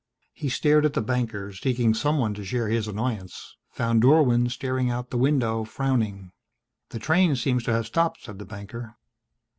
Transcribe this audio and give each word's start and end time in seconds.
He 0.33 0.49
stared 0.49 0.83
at 0.83 0.93
the 0.93 1.01
banker, 1.03 1.53
seeking 1.53 1.93
someone 1.93 2.33
to 2.33 2.43
share 2.43 2.67
his 2.69 2.87
annoyance, 2.87 3.55
found 3.69 4.01
Dorwin 4.01 4.49
staring 4.49 4.89
out 4.89 5.11
the 5.11 5.17
window, 5.19 5.63
frowning. 5.63 6.31
"The 6.89 6.97
train 6.97 7.35
seems 7.35 7.61
to 7.65 7.73
have 7.73 7.85
stopped," 7.85 8.23
said 8.23 8.39
the 8.39 8.45
banker. 8.45 8.95